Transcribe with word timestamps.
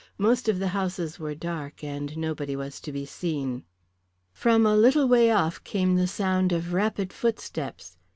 Most 0.17 0.49
of 0.49 0.57
the 0.57 0.69
houses 0.69 1.19
were 1.19 1.35
dark, 1.35 1.83
and 1.83 2.17
nobody 2.17 2.55
was 2.55 2.81
to 2.81 2.91
be 2.91 3.05
seen. 3.05 3.65
From 4.33 4.65
a 4.65 4.75
little 4.75 5.07
way 5.07 5.29
off 5.29 5.63
came 5.63 5.93
the 5.95 6.07
sound 6.07 6.51
of 6.51 6.73
rapid 6.73 7.13
footsteps. 7.13 7.97